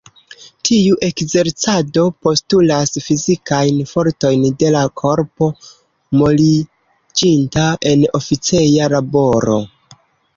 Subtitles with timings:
[0.67, 5.49] Tiu ekzercado postulas fizikajn fortojn de la korpo,
[6.23, 9.59] moliĝinta en oficeja laboro.